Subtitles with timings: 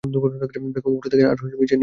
[0.03, 0.91] বেগম
[0.91, 1.75] উপরে থাকে, আর মির্জা নিচে।